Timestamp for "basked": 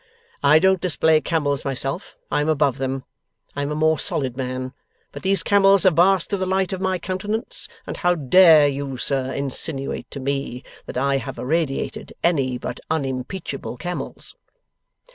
5.93-6.33